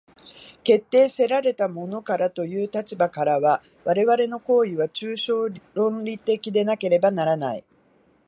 [0.63, 7.63] 決定せられたものからという立場からは、我々の行為は抽象論理的でなければならない。